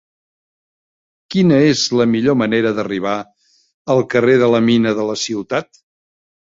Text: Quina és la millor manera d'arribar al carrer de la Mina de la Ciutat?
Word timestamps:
Quina 1.35 1.59
és 1.65 1.83
la 2.01 2.09
millor 2.15 2.39
manera 2.43 2.73
d'arribar 2.81 3.15
al 3.97 4.05
carrer 4.17 4.41
de 4.47 4.53
la 4.57 4.67
Mina 4.73 4.99
de 5.03 5.11
la 5.13 5.21
Ciutat? 5.31 5.75